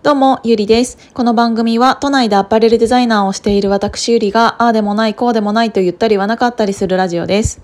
[0.00, 1.10] どうも、ゆりです。
[1.12, 7.60] この番組は都内でアパレルデザイナーをしている私ゆりが、ああでもない、こうでもないと言ったりはなかったりするラジオです。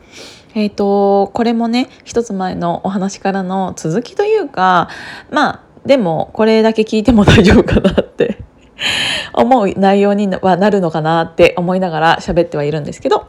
[0.54, 4.88] えっ、ー、と、これもね、一つ前のお話からの続きというか、
[5.30, 8.42] まあ、でも、これだけ聞いても大丈夫かなって
[9.32, 13.26] 思う内容にはなるのかなって思いながら喋ってはいるんですけど、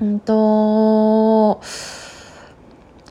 [0.00, 1.60] うんと、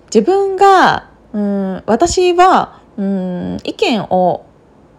[0.05, 4.45] 自分が、うん、私は、うん、意見を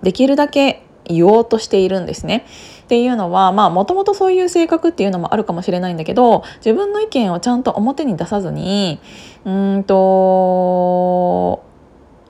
[0.02, 2.46] できるだけ言おうとしているんですね。
[2.84, 9.00] っていうのはまあもともとそういう性格っていうのもあるかもしれないんだけど自分の意見をちゃんと表に出さずに
[9.44, 11.64] うんと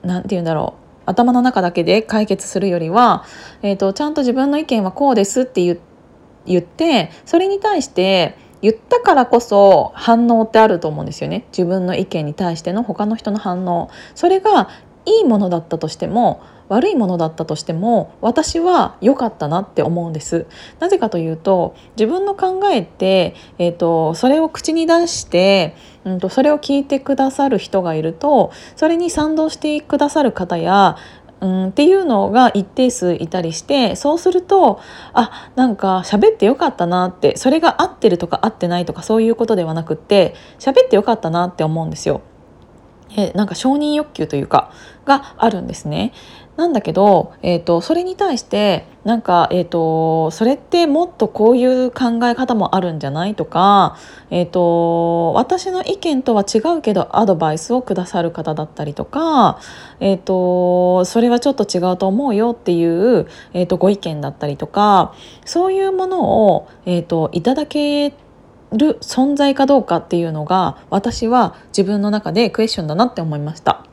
[0.03, 0.83] 何て言うんだろう。
[1.05, 3.25] 頭の中だけで解決するよりは、
[3.61, 5.61] えーと、ちゃんと自分の意見はこうですって
[6.45, 11.45] 言ってそれに対して言ったからこそ反応ってあると思うんですよね。
[11.51, 13.89] 自分の意見に対しての他の人の反応。
[14.15, 14.69] それが
[15.05, 20.47] いいものだったとしても悪いものだったとしても私は良かったなって思うんです
[20.79, 30.97] なぜかというと自分の考えって、えーと、それを口に出して、うんと、それを聞いてくださる人がいるとそれに賛同してくださる方や
[31.41, 34.79] うん、っていうのが一定数いたりしてそうすると
[35.11, 42.21] あなんか喋ってよかったなってそれが合ってるとか合ってないとかそういうことではなくって喋ってよかったなって思うんですよ。
[43.15, 44.71] えなんか承認欲求というか
[45.05, 46.13] があるんですね。
[46.55, 53.97] なんだけど、えーと、それに対してなんか、えーと、それってもっとこういう考え方もあるんじゃないとか、
[54.29, 59.59] えーと、私の意見とは違うけどアドバイスをくださる方だったりとか、
[59.99, 68.13] えー、とそれはちょっと違うと思うよっていう、えー、とご意見だったりとかそういうものを、えー、といただけ
[68.73, 73.85] る存在かどうかっていうのが私は自分の中でクエスチョンだなって思いました。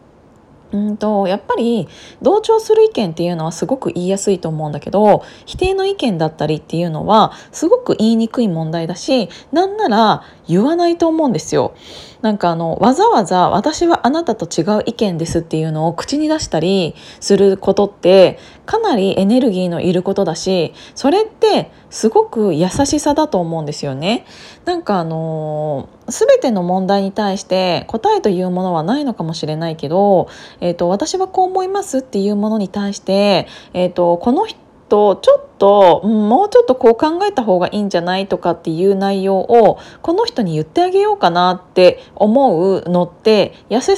[0.72, 1.89] うんとやっぱり
[2.22, 11.75] 同調する意見っていうのはすごく言いやすいと思うんだけど否定の意見だったりっていうのはすごく言いにくい問題だしなんなら言わないと思うんですよ。
[12.22, 24.27] なんかあのわざわざ私はあなたと違う意見ですっていうのを口に出したりすることってかなりエネルギーのいることだしそれってすごく優しさだと思うんですよね。
[24.65, 30.28] なんかあの全ての問題に対して答えというものはないのかもしれないけど、
[30.60, 34.59] えーと、私はこう思いますっていうものに対して、えーと、この人
[34.91, 43.97] とちょっと、もうちょっとこう考えた方がいいんじゃないとかっていう内容をこの人に言ってあげようかなって思うのって優し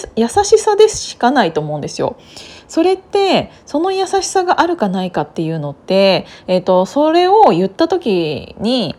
[0.59, 2.17] さでしかないと思うんですよ。
[2.69, 8.95] それってその優しさがあるかないかっていうのって、えーと、それを言った時に、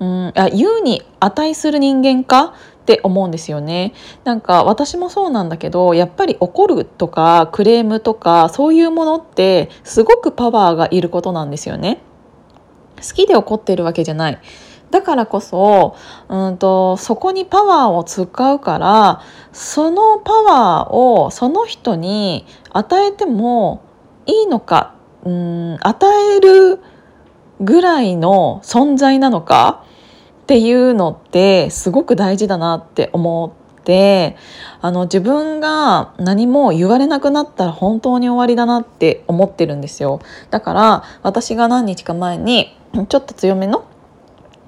[0.00, 2.54] うん、あ言うに値する人間か
[2.88, 3.92] って思うんですよね。
[4.24, 12.00] なんか私もそうなんだけどやっぱり怒るとかクレームとかそういうものってすごくパワーがいることなんですよね。
[12.96, 14.38] 好きで怒ってるわけじゃない。
[14.90, 15.96] だからこそ、
[16.30, 19.20] うんと、そこにパワーを使うから、
[19.52, 23.82] そのパワーをその人に与えても
[24.24, 24.94] いいのか、
[25.24, 26.06] うん、与
[26.36, 26.80] える
[27.60, 29.84] ぐらいの存在なのか
[30.48, 34.34] っていうのってすごく大事だなって思って
[34.80, 40.20] あの自分が何も言われなくなったら本当に終わりだなって思ってるんですよ。
[40.48, 42.74] だから私が何日か前に
[43.10, 43.84] ちょっと強めの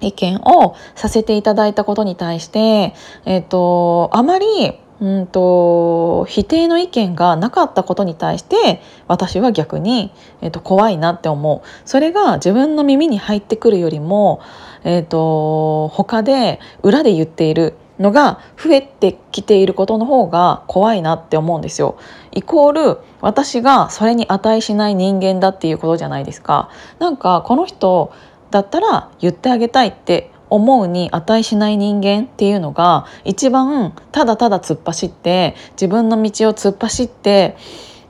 [0.03, 10.13] 意見をさせていただいたことに対して、えっ、ー、と、あまり、うんと、否定の意見がなかったことに対して私は逆に、
[10.43, 14.41] えーと、怖いなって思うそれが自分の耳に入ってくるよりも、
[14.85, 21.99] えーと、他で裏で言っているのが増えてきていることの方が怖いなって思うんですよ。
[22.33, 26.71] イコール私がそれに値しない人間だっていうことじゃないですか。
[26.99, 28.13] なんかこの人
[28.51, 37.57] だったら言ってあげたいって思うに値しない人間っていうのが一番ただただ突っ走って自分の道を突っ走って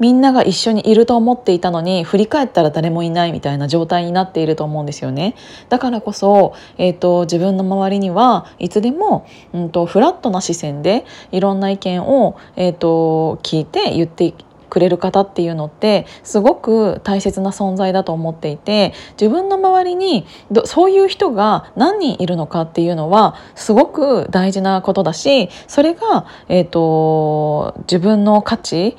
[0.00, 5.36] みんなが一緒にいると思っていたのに振り返ったら誰もいないみたいな状態になっていると思うんですよね。
[5.68, 14.34] だからこそ、えーと、自分の周りにはいつでも、うんと、フラットな視線でいろんな意見を、えーと聞いて言って
[14.70, 20.26] くれる方っていうのってすごく大切な存在だと思っていて自分の周りに
[20.64, 28.96] そういう人が何人いるのかっていうのはすごく大事なことだしそれが、えーと、自分の価値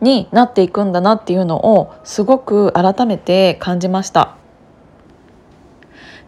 [0.00, 4.36] になっていくんだなっていうのをすごく改めて感じました。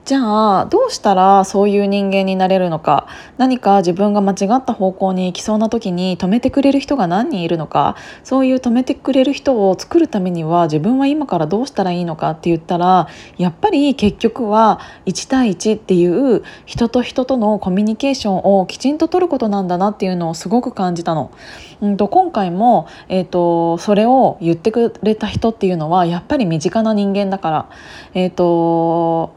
[0.08, 7.94] じゃあどうしたらそういう人間になれるのか何か自分が間違った方向に行きそうな時に止めてくれる人が何人いるのか
[8.24, 21.30] そういう止めてくれる人を作るためには自分は今からどうしたらいいのかって言ったらやっぱり結局は1対1っていう人と人とのコミュニケーションをきちんと取ることなんだなっていうのをすごく感じたの。
[21.82, 27.68] うんと今回も、えーと、それを言ってくれた人っていうのはやっぱり身近な人間だから。
[28.14, 29.36] えーと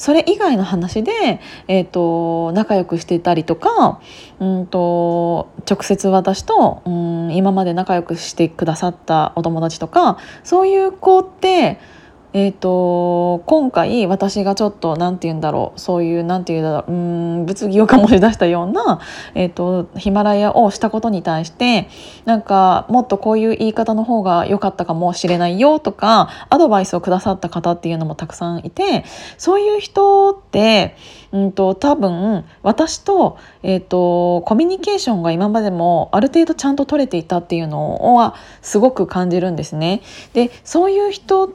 [0.00, 4.00] それ以外の話で、えーと、仲良くしてたりとか、
[4.38, 11.78] うんと、直接私と、うん、今まで仲良くしてくださったお友達とかそういう子って
[12.32, 19.00] えーと、今回私がちょっと何て言うんだろうそういう何て言うんだろううん物議を醸し出したような、
[19.34, 21.88] えーと、ヒマラヤをしたことに対して
[22.26, 29.04] なんかもっとこういう言い方の方が良かったかもしれないよとかアドバイスをくださった方っていうのもたくさんいて
[29.36, 30.96] そういう人って、
[31.32, 40.02] うんと、多分私と,、えー、とコミュニケーションが今までもある程度ちゃんと取れていたっていうのはすごく感じるんですね。
[40.32, 41.54] でそういう人、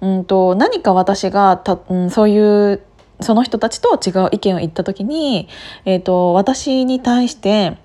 [0.00, 2.82] うんと、何か私がた、うん、そういう
[3.20, 5.48] その人たちと違う意見を言った時に、
[5.84, 7.78] えーと私に対して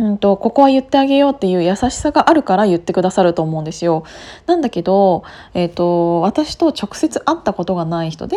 [0.00, 4.04] うんと、ここは言ってあげようっていう優しさがあるから言ってくださると思うんですよ。
[4.46, 8.36] なんだけど、えーと、私と直接会ったことがない人で、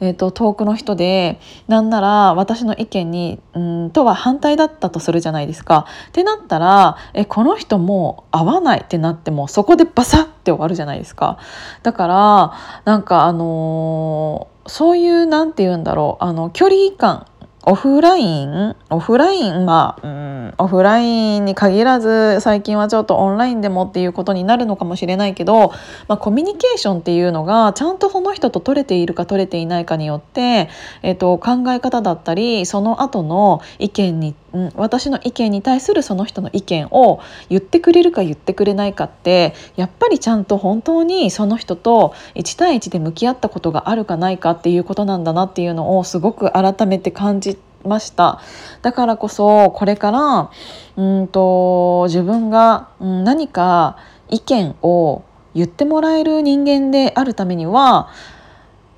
[0.00, 5.86] えーと、遠くの人でなんなら私の意見にうんとは反対だったとするじゃないですか。
[6.08, 11.38] ってなったらえこの人も会わないってなってもそこでバサッて終わるじゃないですか。
[11.82, 12.52] だから
[12.84, 17.26] なんかあのーそういうなんて言うんだろうあの距離感
[17.64, 18.74] オフライン？
[18.88, 25.68] オフラインまあ、うん、オフラインに限らず最近はちょっとオンラインでもっていうことになるのかもしれないけど、
[26.08, 30.70] まあ、コミュニケーションっていうのがちゃんとその人と取れているか取れていないかによって、
[31.02, 47.58] えっと、考え方だったりその後の意見に、うん、私の意見に対するその人の意見を言ってくれるか言ってくれないかってやっぱりちゃんと本当にその人と1対1で向き合ったことがあるかないかっていうことなんだなっていうのをすごく改めて感じ。
[47.82, 48.42] ました
[48.82, 50.50] だからこそこれから
[50.96, 53.96] うんと自分が何か
[54.28, 55.22] 意見を
[55.54, 58.10] 言ってもらえる人間であるためには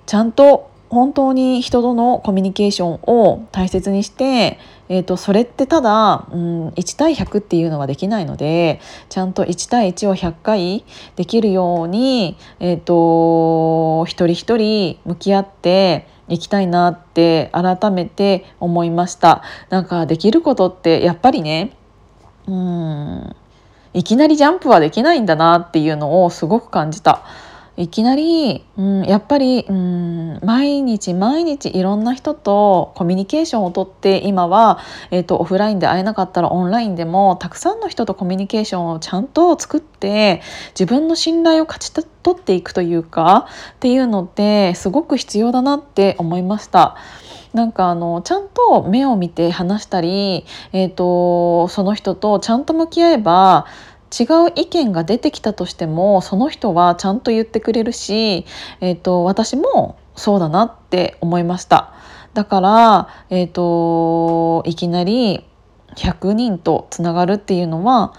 [0.07, 4.59] ちゃんと本当に人とのコミュニケーションを大切にして、
[4.93, 8.79] えーと、それってただ、うん、1対100っていうのはできないので
[9.09, 10.85] ちゃんと1対1を100回
[11.17, 21.75] できるように、えーと一人一人向き合って行きたいなって改めて思いましたなんかできることってやっぱりね
[22.47, 23.37] うん
[23.95, 27.25] いきなりジャンプはできないんだなっていうのをすごく感じた。
[27.77, 34.79] いきなり、うん、やっぱり、うん、毎日毎日いろんな人とコミュニケーションをとって今は、
[35.11, 40.43] えーと、オフラインで会えなかったらオンラインでもたくさんの人とコミュニケーションをちゃんと作って
[40.79, 46.97] 自分の信頼を勝ち取っていくというかっていうのってすごく必要だなって思いました。
[47.55, 53.67] なんかあのちゃんと目を見て話したり、えーとその人とちゃんと向き合えば
[54.19, 58.45] 違う意見が出てきたとしてもその人はちゃんと言ってくれるし、
[58.81, 61.95] えーと、私もそうだなって思いました。
[62.35, 65.45] だから、えーと、いきなり
[65.97, 68.15] 100人とつながるっていうのは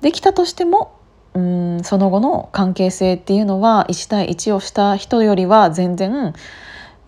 [0.00, 0.98] できたとしても
[1.34, 6.34] うんその後の関係性っていうのは1対1をした人よりは全然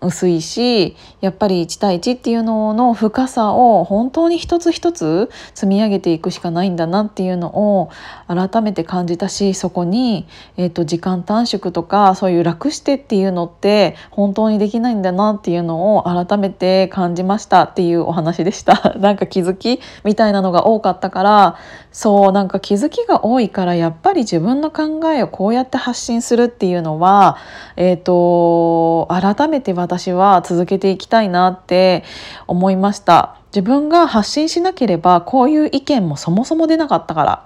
[0.01, 7.89] 薄いしやっぱり1対1っていうのの深さを本当に一つ一つ積み上げていくしかないんだなっていうのを
[8.27, 18.95] 改めて感じたしそこに、えーと、時間短縮とかそういう楽してっていうのって本当にできないんだなっていうのを改めて感じましたっていうお話でした。
[18.99, 21.55] なんか気づきみたいなのが多かったから
[21.91, 27.37] そうなんか気づきが多いからやっぱり自分の考えをこうやって発信するっていうのは、
[27.77, 32.03] えーと改めて私私は続けていきたいなって
[32.47, 33.37] 思いました。
[33.53, 37.45] 自分が発信しなければこういう意見もそもそも出なかったから。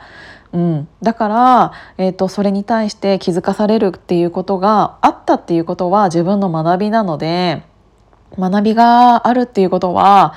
[0.51, 7.61] うん、だから、えーと、それに対して気づかされるっていうことがあったっていうことは自分の学びなので
[8.37, 10.33] 学びがあるっていうことは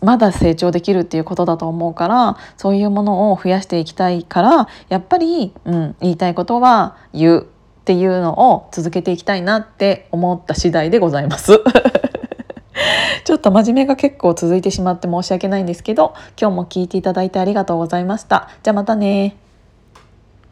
[0.00, 7.46] まだ成長できるっていうことだと思うからそういうものを増やしていきたいからやっぱり、うん、言いたいことは言う。
[7.82, 11.60] っていうのを続けていきたいなって思った次第でございます。
[13.24, 18.48] ちょっと真面目が結構続いてしまって申し訳ないんですけど今日も聞いていただいてありがとうございました。
[18.62, 19.36] じゃあまたね